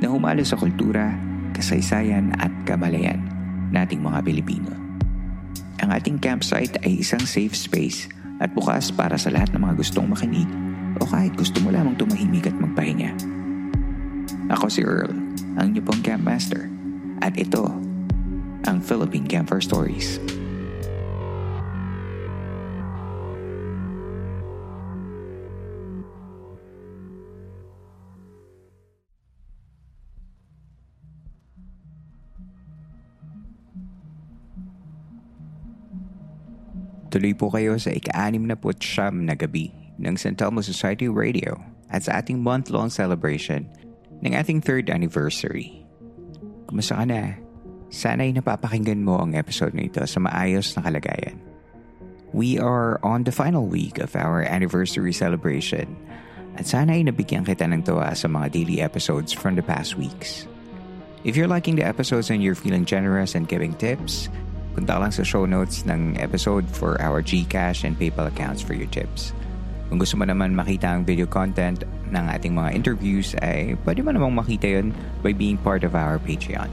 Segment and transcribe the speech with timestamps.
[0.00, 1.14] na humalo sa kultura,
[1.54, 3.22] kasaysayan at kamalayan
[3.70, 4.72] nating mga Pilipino.
[5.82, 10.08] Ang ating campsite ay isang safe space at bukas para sa lahat ng mga gustong
[10.10, 10.48] makinig
[10.98, 13.14] o kahit gusto mo lamang tumahimik at magpahinga.
[14.52, 15.12] Ako si Earl,
[15.56, 16.68] ang niyo pong campmaster.
[17.24, 17.64] At ito,
[18.68, 20.20] ang Philippine Camper Stories.
[37.14, 39.70] Tuloy po kayo sa ika-anim na putsyam na gabi
[40.02, 40.34] ng St.
[40.34, 41.54] Telmo Society Radio
[41.86, 43.70] at sa ating month-long celebration
[44.18, 45.86] ng ating third anniversary.
[46.66, 47.38] Kumusta ka na?
[47.94, 51.38] Sana'y napapakinggan mo ang episode na ito sa maayos na kalagayan.
[52.34, 55.94] We are on the final week of our anniversary celebration
[56.58, 60.50] at sana'y nabigyan kita ng tuwa sa mga daily episodes from the past weeks.
[61.22, 64.26] If you're liking the episodes and you're feeling generous and giving tips,
[64.74, 68.90] punta lang sa show notes ng episode for our GCash and PayPal accounts for your
[68.90, 69.30] tips.
[69.88, 74.10] Kung gusto mo naman makita ang video content ng ating mga interviews ay pwede mo
[74.10, 74.90] namang makita yun
[75.22, 76.66] by being part of our Patreon.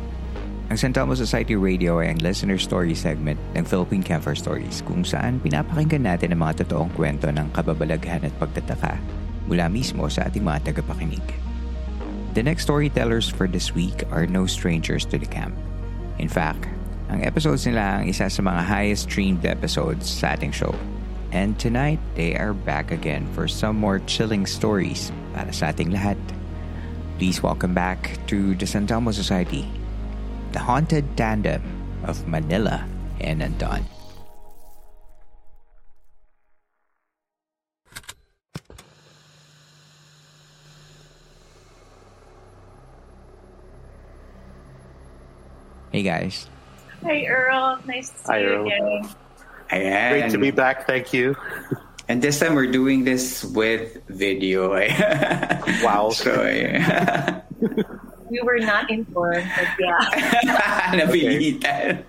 [0.72, 5.04] Ang San Telmo Society Radio ay ang listener story segment ng Philippine Camper Stories kung
[5.04, 8.96] saan pinapakinggan natin ang mga totoong kwento ng kababalaghan at pagtataka
[9.52, 11.24] mula mismo sa ating mga tagapakinig.
[12.34, 15.52] The next storytellers for this week are no strangers to the camp.
[16.24, 16.72] In fact,
[17.12, 20.72] ang episodes nila ang isa sa mga highest streamed episodes sa ating show.
[21.36, 26.16] And tonight, they are back again for some more chilling stories para sa ating lahat.
[27.20, 29.68] Please welcome back to the San Telmo Society,
[30.56, 31.60] the haunted tandem
[32.08, 32.88] of Manila
[33.20, 33.84] and Anton.
[45.92, 46.48] Hey guys.
[47.03, 47.79] Hi, Earl.
[47.85, 48.66] Nice to see Hi, you Earl.
[48.67, 49.01] again.
[49.72, 50.09] Ayan.
[50.12, 50.85] Great to be back.
[50.85, 51.35] Thank you.
[52.09, 54.73] And this time we're doing this with video.
[54.73, 54.91] eh.
[55.84, 56.09] Wow.
[56.12, 56.78] so, eh.
[58.29, 60.94] We were not informed, but yeah.
[61.00, 62.03] Napilitan.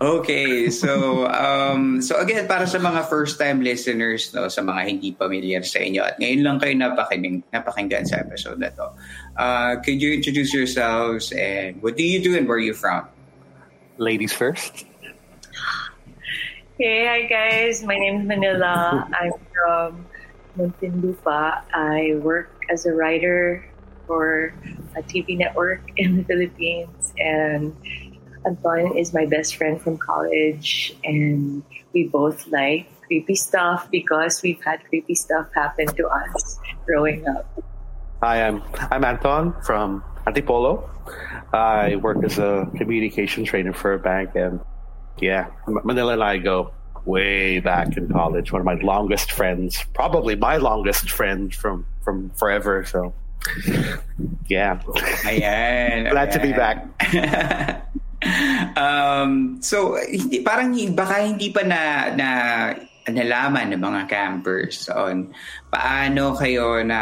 [0.00, 5.12] Okay, so um so again para sa mga first time listeners no sa mga hindi
[5.12, 8.88] familiar sa inyo at ngayon lang kayo napakinig napakinggan sa episode na to.
[9.36, 13.04] Uh, could you introduce yourselves and what do you do and where are you from?
[13.96, 14.84] Ladies first.
[16.78, 17.84] Hey, hi guys.
[17.84, 19.06] My name is Manila.
[19.14, 20.06] I'm from
[20.58, 21.62] Muntinlupa.
[21.72, 23.64] I work as a writer
[24.06, 24.52] for
[24.96, 27.70] a TV network in the Philippines, and
[28.44, 31.62] Anton is my best friend from college, and
[31.92, 37.46] we both like creepy stuff because we've had creepy stuff happen to us growing up.
[38.20, 38.58] Hi, I'm
[38.90, 40.88] I'm Anton from Antipolo.
[41.52, 44.60] I work as a communication trainer for a bank, and
[45.20, 46.72] yeah, Manila and I go
[47.04, 48.50] way back in college.
[48.50, 52.84] One of my longest friends, probably my longest friend from from forever.
[52.84, 53.14] So
[54.48, 54.80] yeah,
[55.24, 56.10] Ayan.
[56.14, 56.88] glad to be back.
[58.76, 62.28] um, so, hindi, parang baka hindi pa na, na
[63.04, 65.28] nalaman ng mga campers on
[65.68, 67.00] paano kayo na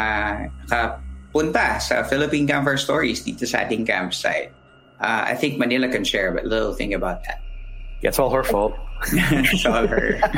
[1.33, 4.53] kapunta sa Philippine Camper Stories dito sa ating campsite.
[5.01, 7.41] Uh, I think Manila can share a little thing about that.
[8.05, 8.77] It's all her fault.
[9.11, 10.21] It's all her.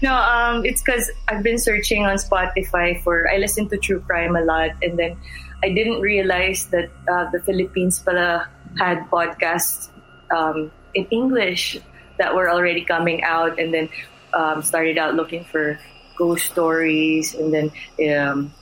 [0.00, 3.26] No, um, it's because I've been searching on Spotify for.
[3.26, 5.18] I listen to true crime a lot, and then
[5.58, 8.46] I didn't realize that uh, the Philippines pala
[8.78, 9.90] had podcasts
[10.30, 11.82] um, in English
[12.16, 13.90] that were already coming out, and then
[14.32, 15.82] um, started out looking for
[16.14, 17.66] ghost stories, and then
[18.14, 18.54] um,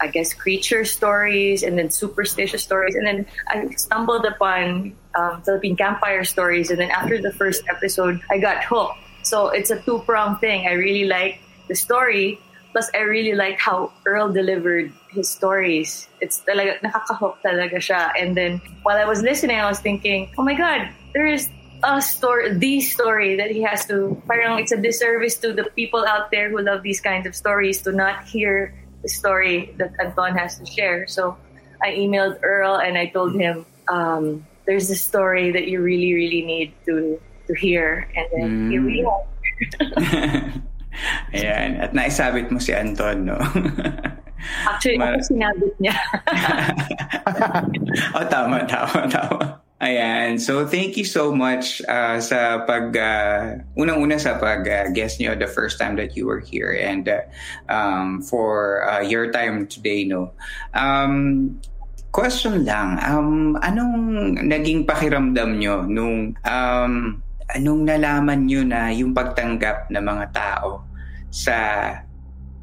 [0.00, 5.76] I guess creature stories, and then superstitious stories, and then I stumbled upon um, Philippine
[5.76, 10.00] campfire stories, and then after the first episode, I got hooked So it's a two
[10.00, 10.66] prong thing.
[10.66, 12.40] I really like the story,
[12.72, 16.08] plus I really like how Earl delivered his stories.
[16.20, 18.12] It's talaga, nakakahook talaga siya.
[18.18, 21.48] And then while I was listening, I was thinking, oh my God, there is
[21.82, 26.04] a story, the story that he has to, parang it's a disservice to the people
[26.04, 28.74] out there who love these kinds of stories to not hear
[29.08, 31.06] story that Anton has to share.
[31.06, 31.36] So
[31.82, 36.42] I emailed Earl and I told him, um, there's a story that you really, really
[36.42, 38.08] need to to hear.
[38.14, 38.70] And then mm.
[38.70, 39.24] here we are.
[41.34, 41.80] Ayan.
[41.80, 43.38] At naisabit mo si Anton, no?
[44.66, 45.96] Actually, Mar- ako sinabit niya.
[48.16, 49.60] oh, tama, tama, tama.
[49.80, 50.36] Ayan.
[50.36, 55.48] So, thank you so much uh, sa pag, uh, unang-una sa pag-guest uh, nyo the
[55.48, 57.24] first time that you were here and uh,
[57.72, 60.36] um, for uh, your time today, no?
[60.76, 61.56] Um,
[62.12, 63.96] question lang, um, anong
[64.44, 66.94] naging pakiramdam nyo nung, um,
[67.48, 70.84] anong nalaman nyo na yung pagtanggap ng mga tao
[71.32, 71.56] sa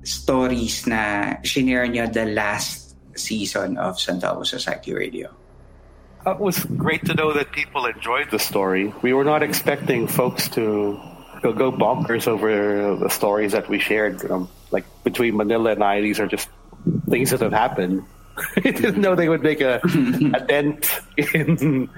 [0.06, 5.47] stories na shinare nyo the last season of Santa Society Radio?
[6.32, 8.94] It was great to know that people enjoyed the story.
[9.02, 11.00] We were not expecting folks to
[11.42, 14.30] go, go bonkers over the stories that we shared.
[14.30, 16.50] Um, like between Manila and I, these are just
[17.10, 18.04] things that have happened.
[18.58, 21.90] I didn't know they would make a, a dent in,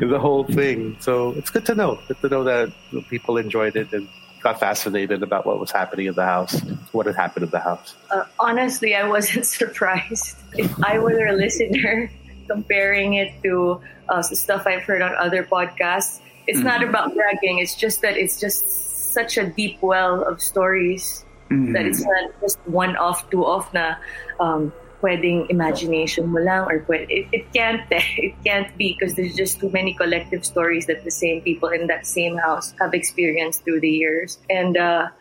[0.00, 0.96] in the whole thing.
[1.00, 2.00] So it's good to know.
[2.08, 2.72] Good to know that
[3.08, 4.08] people enjoyed it and
[4.42, 6.60] got fascinated about what was happening in the house,
[6.92, 7.94] what had happened in the house.
[8.10, 10.36] Uh, honestly, I wasn't surprised.
[10.54, 12.10] If I were a listener,
[12.46, 16.20] comparing it to uh, stuff I've heard on other podcasts.
[16.46, 16.66] It's mm-hmm.
[16.66, 17.58] not about bragging.
[17.58, 21.72] It's just that it's just such a deep well of stories mm-hmm.
[21.72, 23.96] that it's not just one off, two off na
[24.40, 24.72] um,
[25.04, 29.60] pwedeng imagination mo lang or pwede, it, it can't it can't be because there's just
[29.60, 33.80] too many collective stories that the same people in that same house have experienced through
[33.80, 35.12] the years and uh,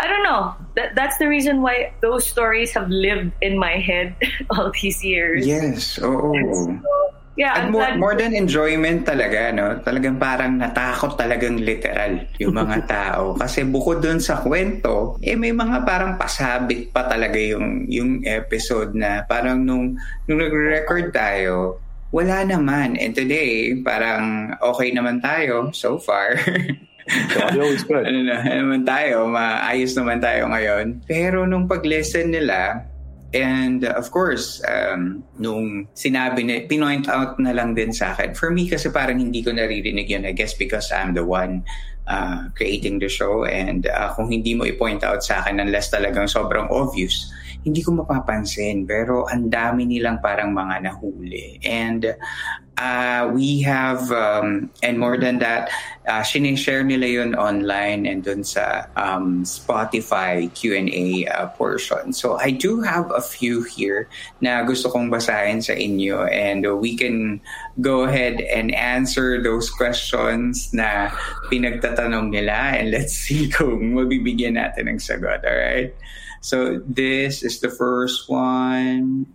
[0.00, 0.56] I don't know.
[0.80, 4.16] That that's the reason why those stories have lived in my head
[4.50, 5.44] all these years.
[5.44, 6.00] Yes.
[6.00, 6.32] Oh.
[6.32, 6.80] So,
[7.36, 9.80] yeah, At more, more than enjoyment talaga, no?
[9.80, 13.32] Talagang parang natakot talagang literal yung mga tao.
[13.32, 18.92] Kasi bukod dun sa kwento, eh may mga parang pasabit pa talaga yung, yung episode
[18.92, 19.96] na parang nung,
[20.28, 21.80] nung nag-record tayo,
[22.12, 23.00] wala naman.
[23.00, 26.36] And today, parang okay naman tayo so far.
[27.10, 28.06] So, always good.
[28.06, 31.02] ano na, ano naman tayo, maayos naman tayo ngayon.
[31.10, 32.86] Pero nung pag-lesson nila,
[33.30, 38.34] And uh, of course, um, nung sinabi na, pinoint out na lang din sa akin.
[38.34, 41.62] For me kasi parang hindi ko naririnig yun, I guess because I'm the one
[42.10, 43.46] uh, creating the show.
[43.46, 47.30] And uh, kung hindi mo i-point out sa akin unless talagang sobrang obvious,
[47.64, 48.88] hindi ko mapapansin.
[48.88, 51.60] Pero ang dami nilang parang mga nahuli.
[51.64, 52.16] And
[52.80, 55.70] uh, we have, um, and more than that,
[56.08, 62.12] uh, sinishare nila yun online and dun sa um, Spotify Q&A uh, portion.
[62.12, 64.08] So I do have a few here
[64.40, 67.40] na gusto kong basahin sa inyo and we can
[67.80, 71.12] go ahead and answer those questions na
[71.52, 75.92] pinagtatanong nila and let's see kung mabibigyan natin ng sagot, alright?
[76.40, 79.26] So this is the first one.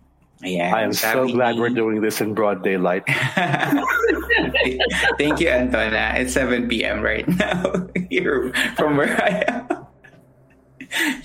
[0.43, 3.03] Yeah, I am so glad we're doing this in broad daylight.
[5.17, 6.19] Thank you, Antona.
[6.19, 7.01] It's 7 p.m.
[7.01, 9.87] right now here from where I am.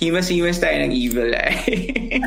[0.00, 2.22] Himas-himas tayo ng evil eye.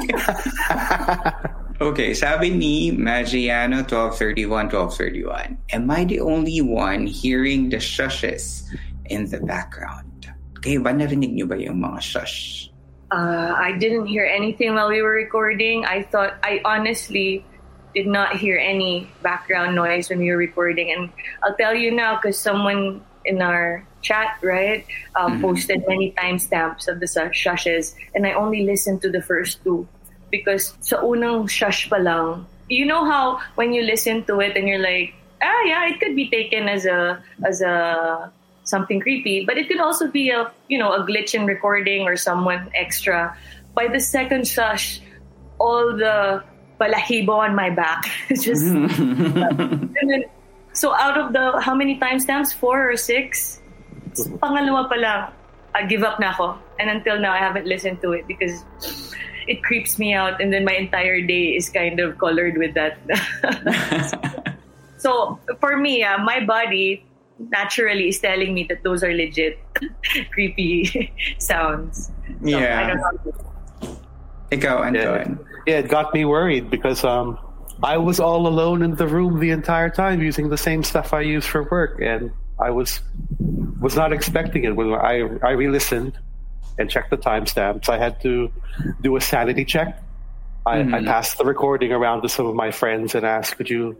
[1.87, 8.63] okay, sabi ni Magiano 1231-1231, Am I the only one hearing the shushes
[9.09, 10.29] in the background?
[10.61, 12.72] Kayo ba narinig niyo ba yung mga shush?
[13.13, 15.85] Uh, I didn't hear anything while we were recording.
[15.85, 17.45] I thought, I honestly
[17.93, 20.91] did not hear any background noise when we were recording.
[20.91, 24.83] And I'll tell you now, because someone in our chat, right,
[25.15, 25.41] um, mm-hmm.
[25.41, 29.87] posted many timestamps of the shushes, and I only listened to the first two.
[30.31, 34.67] Because sa unang shush pa lang, you know how when you listen to it and
[34.67, 39.57] you're like, ah, yeah, it could be taken as a as a something creepy, but
[39.57, 43.37] it could also be a you know a glitch in recording or someone extra.
[43.73, 45.01] By the second shush,
[45.59, 46.43] all the
[46.79, 48.05] balahibo on my back.
[48.29, 50.25] it's just then,
[50.73, 52.53] so out of the how many timestamps?
[52.53, 53.61] Four or six?
[54.13, 55.21] Pangalawa pa lang,
[55.73, 56.57] I give up na ako.
[56.77, 58.61] And until now, I haven't listened to it because
[59.47, 62.97] it creeps me out, and then my entire day is kind of colored with that.
[64.97, 67.05] so for me, uh, my body
[67.39, 69.59] naturally is telling me that those are legit
[70.31, 72.11] creepy sounds.
[72.27, 72.79] So, yeah.
[72.79, 73.99] I don't know.
[74.51, 75.39] Ikaw, Anton.
[75.65, 77.39] Yeah, it got me worried because um,
[77.81, 81.21] I was all alone in the room the entire time using the same stuff I
[81.21, 83.01] use for work, and I was
[83.79, 84.75] was not expecting it.
[84.75, 86.17] When I I re-listened
[86.77, 88.51] and checked the timestamps, I had to
[89.01, 90.01] do a sanity check.
[90.65, 90.93] I, mm-hmm.
[90.93, 93.97] I passed the recording around to some of my friends and asked, "Could you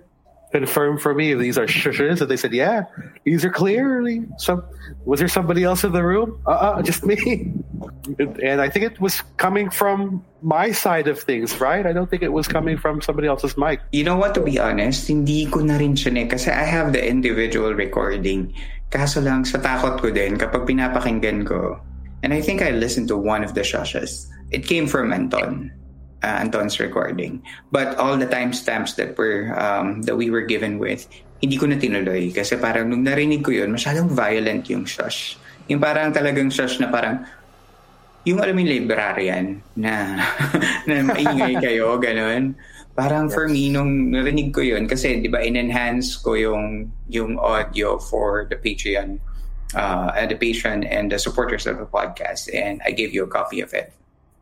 [0.53, 2.86] confirm for me if these are shushes?" And they said, "Yeah,
[3.25, 4.62] these are clearly some."
[5.03, 6.38] Was there somebody else in the room?
[6.45, 7.51] Uh, uh just me.
[8.39, 11.83] and I think it was coming from my side of things, right?
[11.86, 13.81] I don't think it was coming from somebody else's mic.
[13.91, 14.38] You know what?
[14.38, 18.53] To be honest, hindi ko na rin siya kasi I have the individual recording.
[18.93, 21.81] Kaso lang sa takot ko din kapag pinapakinggan ko,
[22.22, 24.29] and I think I listened to one of the shushes.
[24.53, 25.74] It came from Anton
[26.24, 27.44] uh, Anton's recording.
[27.72, 31.06] But all the timestamps that were um, that we were given with,
[31.44, 35.36] hindi ko na tinuloy kasi parang nung narinig ko yun, masyadong violent yung shush.
[35.68, 37.27] Yung parang talagang shush na parang
[38.24, 40.24] yung alam yung librarian na
[40.88, 42.56] na maingay kayo, ganun.
[42.96, 43.34] Parang yes.
[43.36, 48.46] for me, nung narinig ko yun, kasi di ba in-enhance ko yung, yung audio for
[48.48, 49.18] the Patreon,
[49.74, 53.62] uh, the patron and the supporters of the podcast, and I gave you a copy
[53.62, 53.92] of it.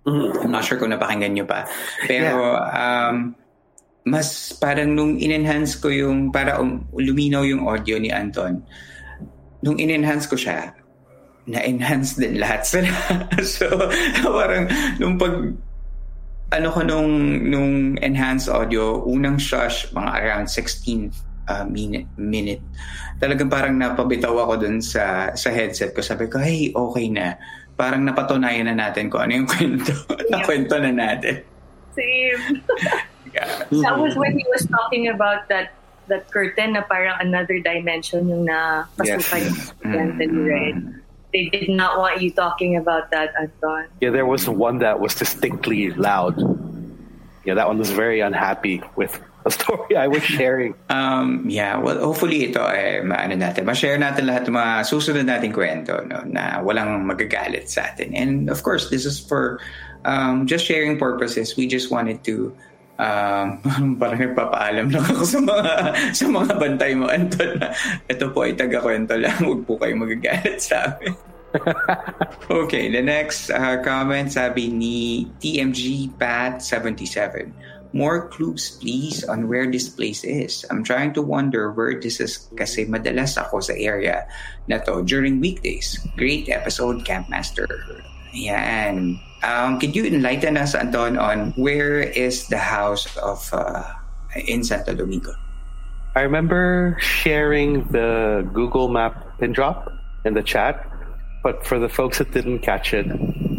[0.01, 0.45] Mm-hmm.
[0.45, 1.69] I'm not sure kung napakinggan nyo pa.
[2.09, 3.09] Pero, yeah.
[3.13, 3.37] um,
[4.01, 8.65] mas parang nung in-enhance ko yung, para um, luminaw yung audio ni Anton,
[9.61, 10.73] nung in-enhance ko siya,
[11.45, 12.89] na-enhance din lahat sila.
[13.45, 13.69] so,
[14.25, 14.65] parang
[14.97, 15.53] nung pag,
[16.51, 17.09] ano ko nung,
[17.47, 21.13] nung enhanced audio, unang shush, mga around 16
[21.47, 22.61] uh, minute, minute,
[23.21, 26.01] talagang parang napabitaw ako dun sa, sa headset ko.
[26.01, 27.37] Sabi ko, hey, okay na
[27.75, 29.93] parang napatunayan na natin kung ano yung kwento.
[30.29, 31.43] na kwento na natin.
[31.95, 32.63] Same.
[33.35, 33.67] yeah.
[33.67, 35.75] That was when he was talking about that
[36.07, 39.71] that curtain na parang another dimension yung na pasukay yes.
[39.79, 40.43] mm-hmm.
[40.43, 40.77] right?
[41.31, 43.87] They did not want you talking about that, Anton.
[44.03, 46.35] Yeah, there was one that was distinctly loud.
[47.47, 49.15] Yeah, that one was very unhappy with
[49.49, 50.75] story I was sharing.
[50.89, 55.53] Um, yeah, well, hopefully ito ay maano natin, ma-share natin lahat ng mga susunod nating
[55.53, 58.13] kwento no, na walang magagalit sa atin.
[58.13, 59.57] And of course, this is for
[60.05, 61.57] um, just sharing purposes.
[61.57, 62.53] We just wanted to
[63.01, 63.57] um,
[64.01, 65.71] parang nagpapaalam lang ako sa mga
[66.19, 67.57] sa mga bantay mo, Anton.
[68.05, 69.41] Ito po ay taga-kwento lang.
[69.41, 71.17] Huwag po kayong magagalit sa amin.
[72.47, 79.69] okay, the next uh, comment sabi ni TMG Pat 77 more clues please on where
[79.69, 80.65] this place is.
[80.69, 84.27] I'm trying to wonder where this is kasi madalas ako sa area
[84.67, 85.99] na to during weekdays.
[86.15, 87.67] Great episode, Campmaster.
[88.33, 89.19] Yan.
[89.43, 93.83] Um, could you enlighten us, Anton, on where is the house of uh,
[94.35, 95.33] in Santo Domingo?
[96.15, 99.91] I remember sharing the Google Map pin drop
[100.25, 100.87] in the chat,
[101.43, 103.07] but for the folks that didn't catch it,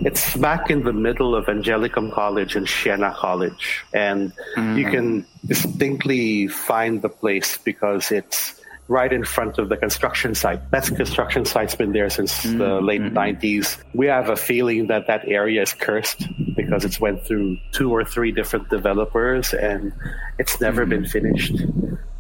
[0.05, 3.85] it's smack in the middle of Angelicum College and Siena College.
[3.93, 4.79] And mm-hmm.
[4.79, 10.71] you can distinctly find the place because it's right in front of the construction site.
[10.71, 12.59] That construction site's been there since mm-hmm.
[12.59, 13.17] the late mm-hmm.
[13.17, 13.79] 90s.
[13.95, 18.05] We have a feeling that that area is cursed because it's went through two or
[18.05, 19.93] three different developers and
[20.39, 20.91] it's never mm-hmm.
[20.91, 21.57] been finished.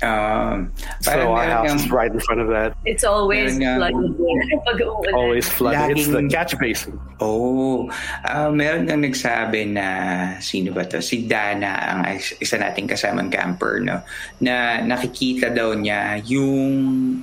[0.03, 2.75] Um, so our house is right in front of that.
[2.85, 4.19] It's always flooded.
[5.15, 5.97] always flooded.
[5.97, 6.99] It's the catch basin.
[7.23, 7.87] Oh,
[8.27, 9.87] uh, meron nang nagsabi na
[10.43, 10.99] sino ba to?
[10.99, 14.03] Si Dana ang isa nating kasamang camper no
[14.43, 16.75] na nakikita daw niya yung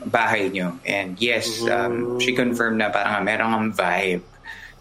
[0.07, 0.79] bahay niyo.
[0.87, 4.23] And yes, um, she confirmed na parang merong vibe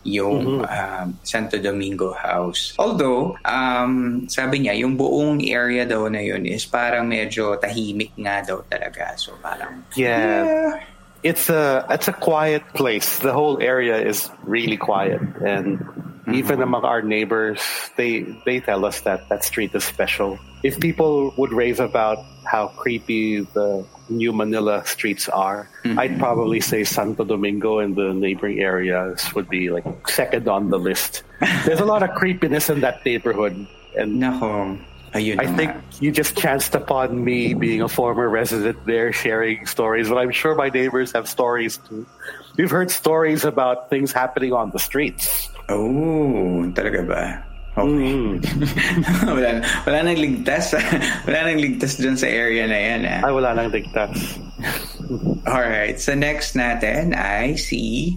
[0.04, 0.66] yung mm-hmm.
[0.66, 2.74] um, Santo Domingo House.
[2.78, 8.42] Although, um, sabi niya, yung buong area daw na yun is parang medyo tahimik nga
[8.44, 9.18] daw talaga.
[9.18, 10.44] So parang, yeah.
[10.44, 10.72] yeah.
[11.26, 13.18] It's a it's a quiet place.
[13.18, 15.82] The whole area is really quiet, and
[16.28, 16.38] mm-hmm.
[16.38, 17.60] even among our neighbors,
[17.96, 20.38] they they tell us that that street is special.
[20.62, 25.68] If people would rave about how creepy the New Manila streets are.
[25.84, 25.98] Mm-hmm.
[25.98, 30.78] I'd probably say Santo Domingo and the neighboring areas would be like second on the
[30.78, 31.22] list.
[31.64, 33.66] There's a lot of creepiness in that neighborhood,
[33.96, 34.78] and no.
[35.14, 40.18] I think you just chanced upon me being a former resident there sharing stories, but
[40.18, 42.06] I'm sure my neighbors have stories too.
[42.56, 45.48] We've heard stories about things happening on the streets.
[45.68, 47.24] Oh, talaga ba?
[47.78, 48.10] Okay.
[48.10, 48.42] Mm.
[49.38, 49.50] wala,
[49.86, 50.74] wala nang ligtas.
[51.28, 53.00] wala nang ligtas dun sa area na yan.
[53.06, 53.20] Eh.
[53.22, 54.40] Ay, wala nang ligtas.
[55.52, 56.02] Alright.
[56.02, 58.16] So next natin ay si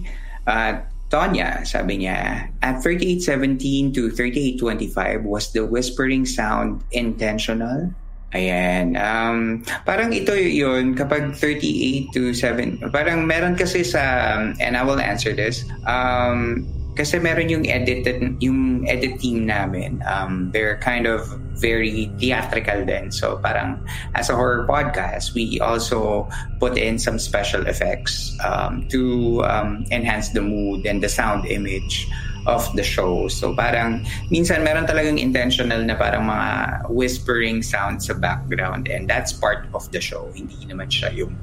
[0.50, 0.82] uh,
[1.12, 1.62] Tonya.
[1.62, 7.92] Sabi niya, at 3817 to 3825, was the whispering sound intentional?
[8.32, 8.96] Ayan.
[8.96, 14.00] Um, parang ito yun, kapag 38 to 7, parang meron kasi sa,
[14.40, 18.04] um, and I will answer this, um, kasi meron yung edit
[18.40, 20.02] yung edit team namin.
[20.04, 21.24] Um, they're kind of
[21.56, 23.78] very theatrical then so parang
[24.18, 26.26] as a horror podcast we also
[26.58, 32.08] put in some special effects um, to um, enhance the mood and the sound image
[32.46, 33.28] of the show.
[33.28, 39.30] So parang minsan meron talagang intentional na parang mga whispering sounds sa background and that's
[39.32, 40.26] part of the show.
[40.34, 41.38] Hindi naman siya yung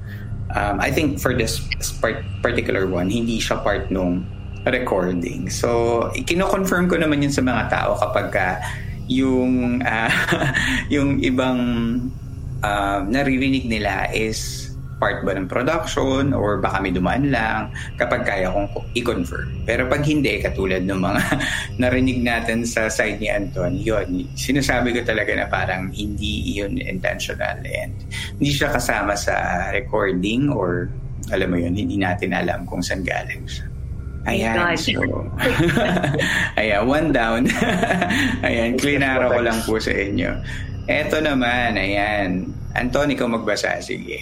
[0.56, 1.64] um, I think for this
[2.44, 4.28] particular one hindi siya part nung
[4.68, 5.48] recording.
[5.48, 8.48] So, kino-confirm ko naman yun sa mga tao kapag ka
[9.10, 10.12] yung uh,
[10.94, 11.60] yung ibang
[12.62, 18.52] uh, naririnig nila is part ba ng production or baka may dumaan lang kapag kaya
[18.52, 18.68] kong
[19.00, 19.64] i-confirm.
[19.64, 21.24] Pero pag hindi, katulad ng mga
[21.82, 27.64] narinig natin sa side ni Anton, yun, sinasabi ko talaga na parang hindi yun intentional
[27.64, 27.96] and
[28.36, 30.92] hindi siya kasama sa recording or
[31.32, 33.69] alam mo yun, hindi natin alam kung saan galing siya.
[34.28, 34.76] Ayan.
[34.76, 35.00] So,
[36.60, 37.48] ayan, one down.
[38.48, 40.44] ayan, klinaro ko lang po sa inyo.
[40.90, 42.52] Eto naman, ayan.
[42.76, 43.80] Anton, ikaw magbasa.
[43.80, 44.20] Sige.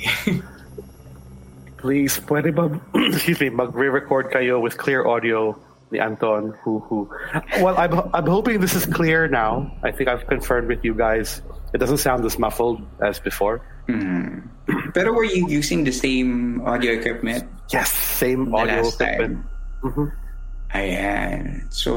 [1.82, 2.70] Please, pwede ba,
[3.14, 5.56] excuse me, mag-re-record kayo with clear audio
[5.90, 7.08] ni Anton, who, who,
[7.64, 9.72] well, I'm, I'm hoping this is clear now.
[9.84, 11.42] I think I've confirmed with you guys.
[11.74, 13.64] It doesn't sound as muffled as before.
[13.88, 14.44] Mm.
[14.94, 17.48] Pero were you using the same audio equipment?
[17.72, 19.48] Yes, same audio equipment.
[19.48, 19.57] Time?
[19.88, 20.08] Mm-hmm.
[20.76, 21.64] Ayan.
[21.72, 21.92] So,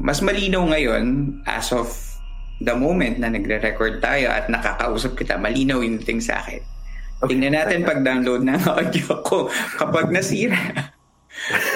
[0.00, 1.92] mas malinaw ngayon as of
[2.64, 6.64] the moment na nagre-record tayo at nakakausap kita, malinaw yung thing sa akin.
[7.20, 7.36] Okay.
[7.36, 10.92] Tingnan natin pag-download ng audio ko kapag nasira.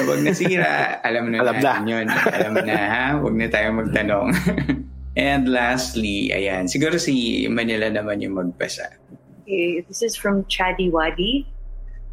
[0.01, 1.91] kapag nasira, alam na alam natin na.
[1.93, 2.07] yun.
[2.09, 4.29] Alam na ha, huwag na tayo magtanong.
[5.21, 8.89] And lastly, ayan, siguro si Manila naman yung magbasa.
[9.45, 11.45] Okay, this is from Chadi Wadi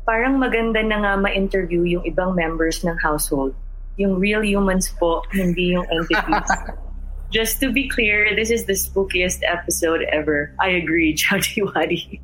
[0.07, 3.51] parang maganda na nga ma-interview yung ibang members ng household.
[3.99, 6.47] Yung real humans po, hindi yung entities.
[7.35, 10.55] Just to be clear, this is the spookiest episode ever.
[10.63, 12.23] I agree, Chadi Wadi.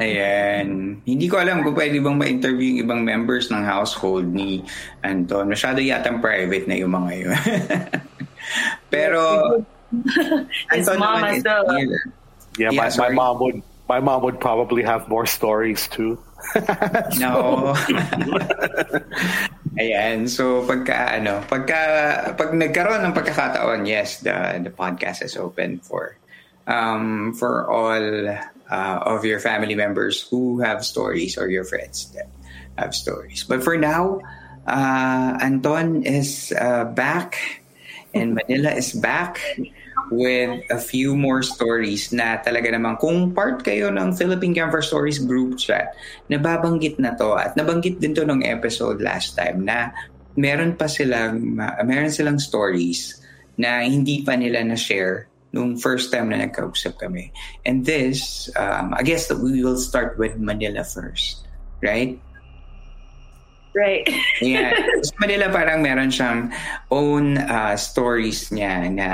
[0.00, 1.00] Ayan.
[1.04, 4.64] Hindi ko alam kung pwede bang ma-interview yung ibang members ng household ni
[5.04, 5.52] Anton.
[5.52, 7.36] Masyado yatang private na yung mga yun.
[8.92, 9.20] Pero,
[10.72, 11.44] His Anton mom naman is,
[12.56, 16.18] yeah, yeah, my, my mom would my mom would probably have more stories too.
[17.18, 17.74] no.
[19.78, 20.28] Ayan.
[20.28, 26.16] So pagka ano, pagka pag nagkaroon ng pagkakataon, yes, the the podcast is open for
[26.66, 28.02] um for all
[28.72, 32.28] uh, of your family members who have stories or your friends that
[32.78, 33.44] have stories.
[33.44, 34.20] But for now,
[34.66, 37.62] uh, Anton is uh, back
[38.14, 39.40] and Manila is back
[40.12, 45.16] with a few more stories na talaga naman kung part kayo ng Philippine Camper Stories
[45.16, 45.96] group chat,
[46.28, 49.90] nababanggit na to at nabanggit din to nung episode last time na
[50.36, 53.20] meron pa silang meron silang stories
[53.56, 57.28] na hindi pa nila na-share nung first time na nagkausap kami.
[57.68, 61.44] And this, um, I guess that we will start with Manila first,
[61.84, 62.16] right?
[63.72, 64.04] Right.
[64.40, 64.72] yeah.
[65.08, 66.52] Sa Manila parang meron siyang
[66.92, 69.08] own uh, stories niya na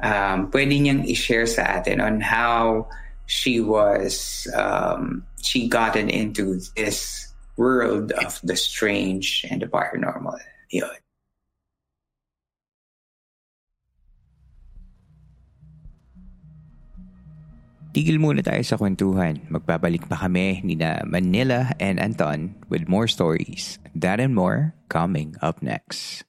[0.00, 2.88] um, pwede niyang i-share sa atin on how
[3.26, 10.38] she was, um, she gotten into this world of the strange and the paranormal.
[10.70, 10.90] Yun.
[17.96, 19.40] Tigil muna tayo sa kwentuhan.
[19.48, 20.76] Magbabalik pa kami ni
[21.08, 23.80] Manila and Anton with more stories.
[23.96, 26.28] That and more coming up next.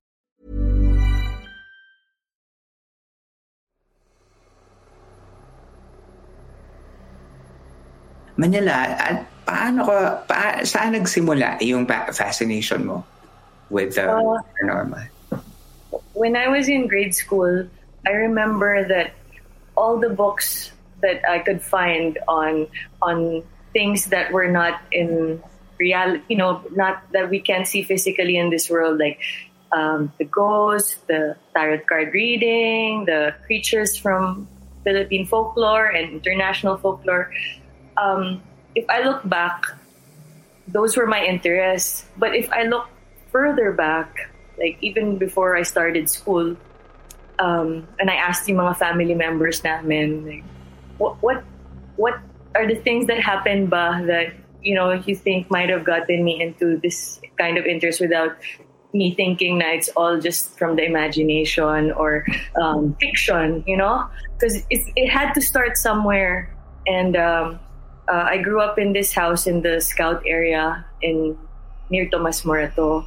[8.41, 8.73] Manila,
[9.45, 13.05] paano ka, pa, saan nagsimula yung fascination mo
[13.69, 15.05] with the uh, paranormal?
[16.17, 17.69] When I was in grade school,
[18.09, 19.13] I remember that
[19.77, 20.73] all the books
[21.05, 22.65] that I could find on
[23.01, 25.41] on things that were not in
[25.77, 29.21] reality, you know, not that we can see physically in this world, like
[29.71, 34.47] um, the ghosts, the tarot card reading, the creatures from
[34.83, 37.31] Philippine folklore and international folklore.
[37.97, 38.41] Um,
[38.75, 39.65] if I look back,
[40.67, 42.05] those were my interests.
[42.17, 42.87] But if I look
[43.31, 46.55] further back, like even before I started school,
[47.39, 50.43] um, and I asked the mga family members namin, like,
[50.97, 51.43] what, what,
[51.95, 52.19] what
[52.55, 56.39] are the things that happened ba that, you know, you think might have gotten me
[56.41, 58.37] into this kind of interest without
[58.93, 62.25] me thinking that it's all just from the imagination or
[62.61, 64.05] um, fiction, you know?
[64.37, 66.53] Because it, it had to start somewhere.
[66.85, 67.59] And um,
[68.07, 71.37] uh, I grew up in this house in the Scout area in
[71.89, 73.05] near Tomas Morato.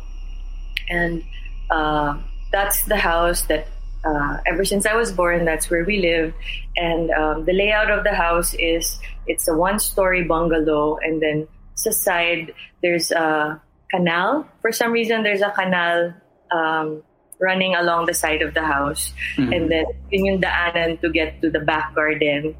[0.88, 1.24] And
[1.70, 2.18] uh,
[2.52, 3.66] that's the house that
[4.04, 6.34] uh, ever since I was born, that's where we live.
[6.76, 11.90] And um, the layout of the house is it's a one-story bungalow, and then sa
[11.90, 12.52] side
[12.82, 14.46] there's a canal.
[14.60, 16.12] For some reason, there's a canal
[16.52, 17.02] um,
[17.40, 19.52] running along the side of the house, mm-hmm.
[19.52, 22.54] and then yun yung daanan to get to the back garden.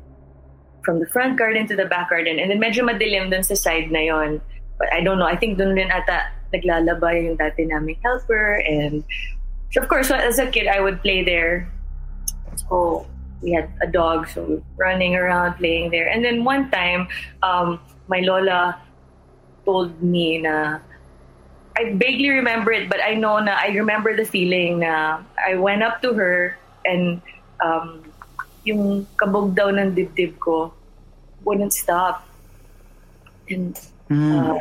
[0.85, 3.91] From the front garden to the back garden, and then medyo madilim dun sa side
[3.91, 4.41] na yon.
[4.79, 5.27] But I don't know.
[5.27, 9.03] I think dun rin ata naglalaba yung dati naming helper and
[9.75, 11.67] so of course, as a kid, I would play there.
[12.71, 13.07] So
[13.43, 16.07] we had a dog, so we running around playing there.
[16.07, 17.09] And then one time,
[17.43, 18.79] um, my lola
[19.65, 20.79] told me na
[21.77, 25.83] I vaguely remember it, but I know na I remember the feeling na I went
[25.83, 27.21] up to her and
[27.59, 28.07] um,
[28.65, 30.73] yung kabog daw ng dibdib ko
[31.45, 32.27] wouldn't stop.
[33.49, 33.77] And
[34.09, 34.33] mm.
[34.33, 34.59] uh,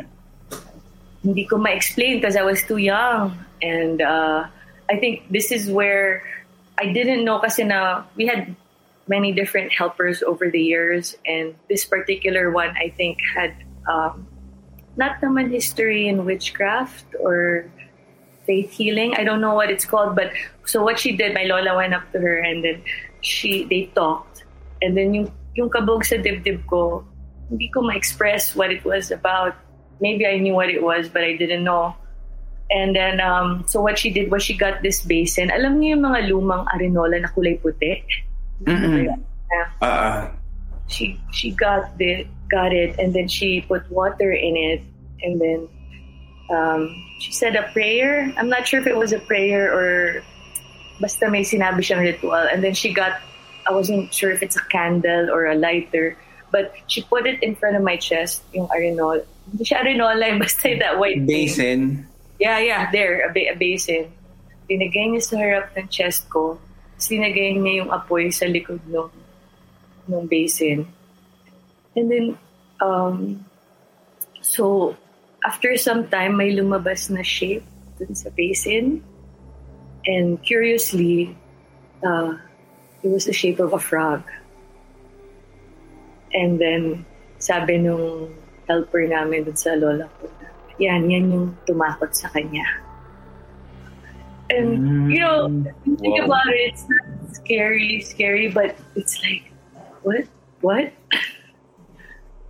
[1.24, 3.32] hindi ko ma-explain because I was too young.
[3.62, 4.46] And uh,
[4.90, 6.22] I think this is where
[6.76, 8.54] I didn't know kasi na we had
[9.08, 13.52] many different helpers over the years and this particular one I think had
[13.88, 14.26] um,
[14.96, 17.68] not naman history in witchcraft or
[18.46, 19.14] faith healing.
[19.16, 20.32] I don't know what it's called, but
[20.64, 22.82] so what she did, my lola went up to her and then
[23.24, 24.44] she they talked
[24.84, 27.06] and then yung yung kabog sa dibdib ko,
[27.48, 29.54] hindi ko ma-express what it was about.
[30.00, 31.94] Maybe I knew what it was, but I didn't know.
[32.70, 35.50] And then, um, so what she did was she got this basin.
[35.54, 38.02] Alam niyo yung mga lumang arenola na kulay puti?
[38.66, 39.22] Mm-hmm.
[39.80, 40.28] Uh,
[40.88, 44.82] she she got the got it, and then she put water in it,
[45.22, 45.68] and then
[46.50, 48.32] um, she said a prayer.
[48.36, 50.24] I'm not sure if it was a prayer or
[51.00, 52.46] basta may sinabi siyang ritual.
[52.50, 53.18] And then she got,
[53.66, 56.16] I wasn't sure if it's a candle or a lighter,
[56.50, 59.24] but she put it in front of my chest, yung arenol.
[59.50, 62.04] Hindi siya arenola, basta that white Basin.
[62.04, 62.06] Thing.
[62.38, 64.10] Yeah, yeah, there, a, ba- a basin.
[64.68, 66.58] Dinagay niya sa harap ng chest ko.
[66.94, 69.10] Tapos dinagay niya yung apoy sa likod ng,
[70.10, 70.86] ng basin.
[71.94, 72.26] And then,
[72.82, 73.46] um,
[74.42, 74.96] so,
[75.46, 77.62] after some time, may lumabas na shape
[77.98, 79.02] dun sa basin.
[80.06, 81.36] And curiously,
[82.04, 82.36] uh,
[83.02, 84.22] it was the shape of a frog.
[86.32, 87.06] And then,
[87.38, 88.34] sabi nung
[88.68, 90.28] helper namin dun sa lola ko,
[90.80, 92.64] yan, yan yung tumakot sa kanya.
[94.50, 95.14] And, mm.
[95.14, 95.48] you know,
[95.84, 96.26] think wow.
[96.26, 99.52] about it, it's not scary, scary, but it's like,
[100.02, 100.28] what?
[100.60, 100.92] What?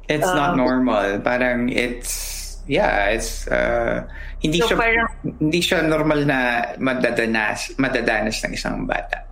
[0.08, 1.20] It's um, not normal.
[1.20, 4.08] Parang it's, yeah, it's, uh,
[4.44, 5.08] hindi so siya, parang,
[5.40, 6.38] hindi siya normal na
[6.76, 9.24] madadanas, madadanas ng isang bata.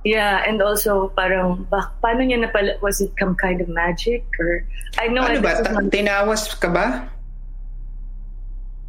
[0.00, 4.64] Yeah, and also parang bak, paano niya napala was it some kind of magic or
[4.96, 5.60] I know ano ba?
[5.60, 7.12] Ta- tinawas ka ba?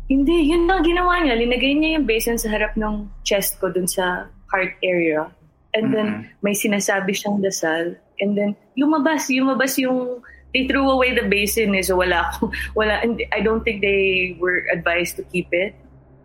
[0.07, 1.35] Hindi, yun na ginawa niya.
[1.35, 5.27] Linagay niya yung basin sa harap ng chest ko dun sa heart area.
[5.75, 5.95] And mm-hmm.
[5.95, 7.95] then, may sinasabi siyang dasal.
[8.19, 10.19] And then, lumabas, lumabas yung,
[10.53, 14.67] they threw away the basin eh, so wala akong, wala, I don't think they were
[14.71, 15.75] advised to keep it.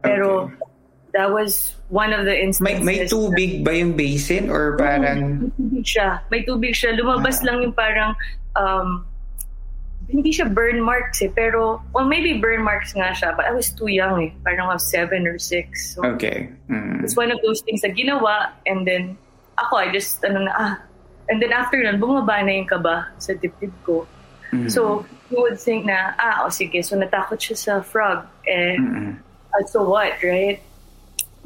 [0.03, 0.55] Pero, okay.
[1.15, 2.85] that was one of the instances.
[2.85, 5.51] May, may tubig ba yung basin or parang...
[5.51, 6.09] may tubig siya.
[6.31, 6.95] May tubig siya.
[6.99, 7.51] Lumabas ah.
[7.51, 8.15] lang yung parang,
[8.55, 9.07] um,
[10.07, 13.75] hindi siya burn marks eh, pero, well, maybe burn marks nga siya, but I was
[13.75, 14.31] too young eh.
[14.47, 15.95] Parang I was seven or six.
[15.99, 16.51] So okay.
[16.71, 17.03] Mm.
[17.03, 19.19] It's one of those things na ginawa, and then,
[19.59, 20.75] ako, I just, ano na, ah.
[21.27, 24.07] And then after nun, bumaba na yung kaba sa dibdib ko.
[24.57, 24.71] Mm.
[24.73, 28.25] So, you would think na, ah, oh, sige, so natakot siya sa frog.
[28.49, 29.19] Eh, mm
[29.53, 30.61] uh, so what, right?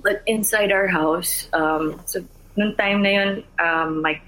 [0.02, 2.24] But inside our house, um, so,
[2.56, 4.20] nung time na yun, um, my,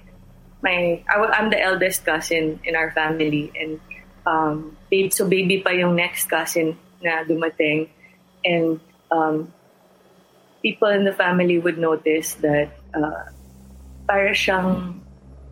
[0.61, 3.79] my, I, I'm the eldest cousin in our family, and
[4.25, 7.89] um, babe, so baby pa yung next cousin na dumating.
[8.45, 8.79] And
[9.11, 9.53] um,
[10.61, 13.27] people in the family would notice that uh,
[14.07, 14.99] para siyang,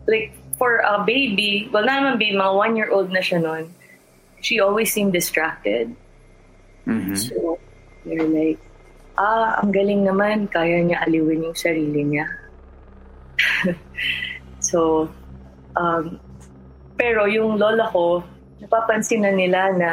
[0.06, 3.74] like, for a baby, well, not naman baby, mga one-year-old na siya noon,
[4.38, 5.90] she always seemed distracted.
[6.86, 7.18] Mhm.
[7.18, 7.58] So,
[8.06, 8.62] they're like,
[9.18, 12.30] ah, ang galing naman, kaya niya aliwin yung sarili niya.
[14.70, 15.10] so,
[15.74, 16.22] um,
[16.94, 18.22] pero yung lola ko,
[18.62, 19.90] napapansin na nila na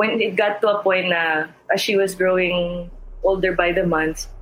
[0.00, 2.88] when it got to a point na as she was growing
[3.20, 4.32] older by the months,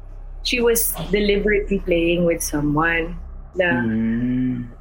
[0.47, 3.19] she was deliberately playing with someone.
[3.59, 4.74] Na Mm.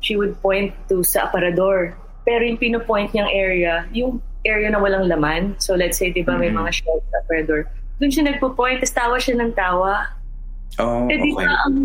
[0.00, 1.94] She would point to sa aparador.
[2.24, 5.56] Pero yung pinopoint niyang area, yung area na walang laman.
[5.60, 6.60] So let's say, di ba, may Mhm.
[6.64, 7.68] mga shelves sa aparador.
[8.00, 10.08] Doon siya nagpo-point, tapos tawa siya ng tawa.
[10.80, 11.44] Oh, Eh di okay.
[11.44, 11.76] ba, ang,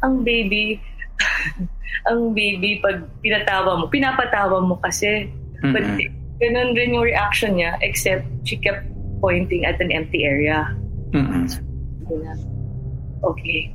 [0.00, 0.80] ang baby,
[2.08, 5.28] ang baby, pag pinatawa mo, pinapatawa mo kasi.
[5.60, 6.08] But Mhm.
[6.40, 8.88] ganun rin yung reaction niya, except she kept
[9.20, 10.72] pointing at an empty area.
[11.12, 11.44] Mhm.
[11.52, 12.32] Sabi na,
[13.20, 13.68] okay.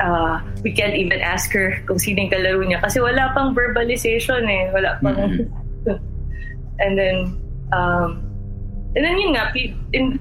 [0.00, 4.48] Uh, we can't even ask her kung sino yung kalaro niya kasi wala pang verbalization
[4.48, 4.72] eh.
[4.72, 5.16] Wala pang...
[6.82, 7.36] and then,
[7.72, 8.24] um,
[8.96, 9.52] and then yun nga,
[9.92, 10.16] in,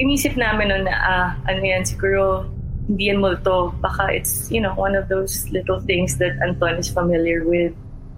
[0.00, 2.50] inisip namin nun na, ah, ano yan, siguro
[2.88, 3.70] hindi yan multo.
[3.78, 7.72] Baka it's, you know, one of those little things that Anton is familiar with.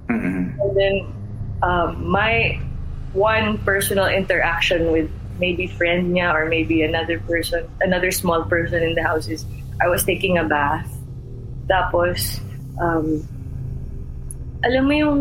[0.09, 0.57] Mhm.
[0.57, 0.95] And then
[1.61, 2.57] um, my
[3.13, 8.95] one personal interaction with maybe friend niya or maybe another person, another small person in
[8.95, 9.45] the house is
[9.83, 10.87] I was taking a bath.
[11.67, 12.39] Tapos,
[12.79, 13.27] um,
[14.63, 15.21] alam mo yung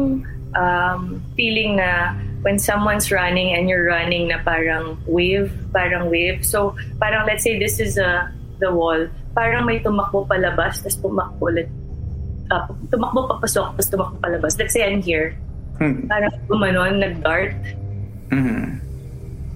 [0.54, 1.02] um,
[1.34, 2.14] feeling na
[2.46, 6.46] when someone's running and you're running na parang wave, parang wave.
[6.46, 8.30] So, parang let's say this is a,
[8.62, 11.70] the wall, parang may tumakbo palabas, tapos tumakbo ulit.
[12.54, 14.54] Uh, tumakbo papasok, tapos tumakbo palabas.
[14.62, 15.34] Let's say I'm here.
[15.82, 16.06] Hmm.
[16.06, 17.58] Parang gumanon, nag-dart.
[18.30, 18.91] Mhm.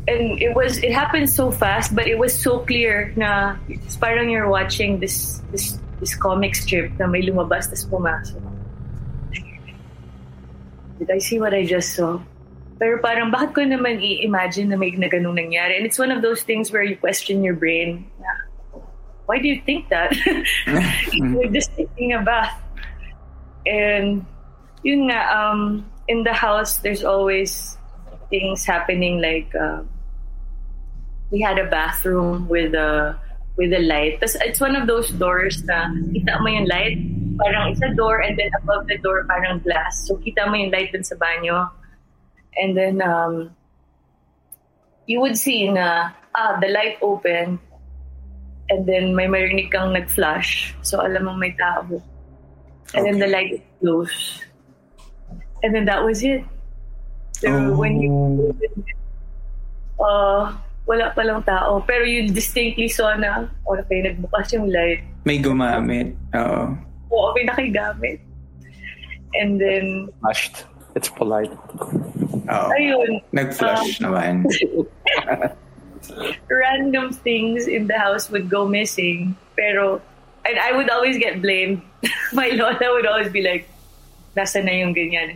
[0.07, 4.29] And it was, it happened so fast, but it was so clear na it's parang
[4.29, 8.41] you're watching this, this, this comic strip na may lumabas, tapos pumasok.
[10.99, 12.21] Did I see what I just saw?
[12.77, 15.79] Pero parang bakit ko naman i-imagine na may na ganung nangyari?
[15.79, 18.05] And it's one of those things where you question your brain.
[18.19, 18.45] Na,
[19.25, 20.13] Why do you think that?
[21.13, 22.53] You're just taking a bath.
[23.65, 24.25] And
[24.83, 27.77] yun nga, um, in the house, there's always
[28.29, 29.81] things happening like uh,
[31.31, 33.17] we had a bathroom with a
[33.57, 34.19] with a light.
[34.19, 36.99] Tapos it's one of those doors na kita mo yung light,
[37.39, 40.05] parang isa door and then above the door parang glass.
[40.07, 41.71] So kita mo yung light dun sa banyo.
[42.55, 43.51] And then um,
[45.07, 47.59] you would see na ah, the light open
[48.69, 50.75] and then may marinig kang nag-flash.
[50.81, 52.01] So alam mo may tao.
[52.93, 54.45] And then the light is closed,
[55.63, 56.45] And then that was it.
[57.33, 58.55] So when you
[59.99, 60.53] uh,
[60.85, 61.81] wala palang tao.
[61.83, 65.01] Pero you distinctly saw na, o okay, nagbukas yung light.
[65.25, 66.13] May gumamit.
[66.33, 66.73] Oo.
[67.11, 68.21] Oo, may nakigamit.
[69.35, 70.65] And then, Flushed.
[70.95, 71.51] It's polite.
[72.47, 72.67] Oo.
[72.71, 74.33] ayun, Nag-flush Um, naman.
[76.47, 79.35] random things in the house would go missing.
[79.57, 79.99] Pero,
[80.45, 81.81] and I would always get blamed.
[82.33, 83.67] My lola would always be like,
[84.37, 85.35] nasa na yung ganyan.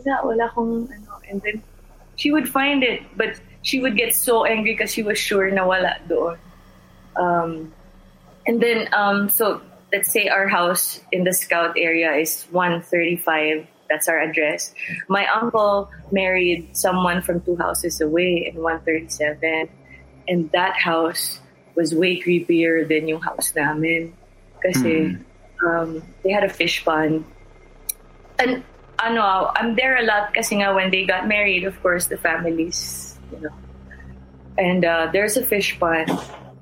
[0.00, 1.12] Wala, wala kong ano.
[1.28, 1.60] And then,
[2.16, 3.02] she would find it.
[3.16, 6.38] But she would get so angry because she was sure na wala doon.
[7.18, 7.74] Um,
[8.46, 9.60] and then, um, so,
[9.92, 13.66] let's say our house in the scout area is 135.
[13.90, 14.70] That's our address.
[15.08, 19.68] My uncle married someone from two houses away in 137.
[20.28, 21.40] And that house
[21.74, 24.14] was way creepier than yung house namin.
[24.62, 25.18] Kasi
[25.66, 27.26] um, they had a fish pond.
[28.38, 28.62] And
[28.98, 33.05] ano, I'm there a lot kasi nga when they got married, of course, the families,
[33.32, 33.54] you know.
[34.58, 36.10] And uh, there's a fish pond.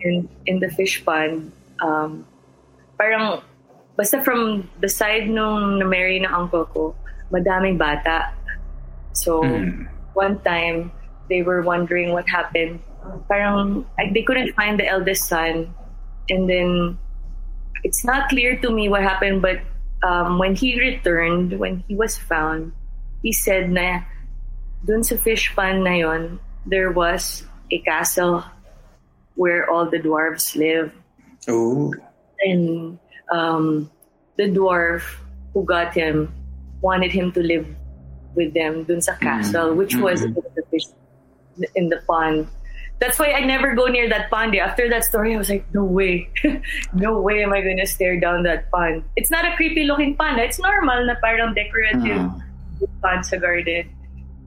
[0.03, 2.27] And in the fish pond, um,
[2.99, 3.41] parang,
[3.97, 6.95] basta from the side nung na-marry ng uncle ko,
[7.33, 8.33] madaming bata.
[9.13, 9.89] So, Mm.
[10.15, 10.91] one time,
[11.31, 12.81] they were wondering what happened.
[13.29, 15.73] Parang, like, they couldn't find the eldest son.
[16.29, 16.99] And then,
[17.85, 19.61] it's not clear to me what happened, but
[20.03, 22.73] um, when he returned, when he was found,
[23.23, 24.05] he said na
[24.85, 28.45] dun sa fish pond na yon, there was a castle
[29.35, 30.93] where all the dwarves live.
[31.49, 31.93] Oo.
[32.41, 32.99] And
[33.33, 33.91] um,
[34.37, 35.05] the dwarf
[35.53, 36.33] who got him
[36.81, 37.67] wanted him to live
[38.35, 40.91] with them dun sa castle, which was in the fish
[41.75, 42.49] in the pond.
[43.01, 44.55] That's why I never go near that pond.
[44.55, 44.59] eh.
[44.63, 46.31] After that story, I was like, no way.
[46.95, 49.05] no way am I going to stare down that pond.
[49.17, 50.39] It's not a creepy looking pond.
[50.39, 52.31] It's normal na parang decorative
[53.03, 53.91] pond sa garden.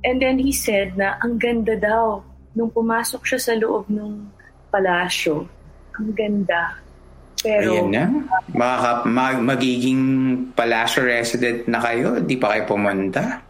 [0.05, 2.21] And then he said na ang ganda daw.
[2.57, 4.33] Nung pumasok siya sa loob ng
[4.73, 5.45] palasyo,
[5.93, 6.73] ang ganda.
[7.37, 8.05] Pero, Ayan na.
[8.49, 10.01] Makaka, mag, magiging
[10.57, 12.17] palasyo resident na kayo.
[12.17, 13.45] Di pa kayo pumunta.